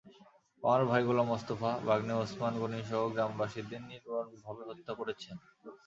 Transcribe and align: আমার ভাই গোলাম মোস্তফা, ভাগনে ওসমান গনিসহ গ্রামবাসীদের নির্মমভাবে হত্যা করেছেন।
আমার 0.63 0.81
ভাই 0.85 1.01
গোলাম 1.03 1.27
মোস্তফা, 1.27 1.71
ভাগনে 1.87 2.13
ওসমান 2.15 2.53
গনিসহ 2.61 3.01
গ্রামবাসীদের 3.13 3.81
নির্মমভাবে 3.89 4.63
হত্যা 4.69 4.93
করেছেন। 4.99 5.35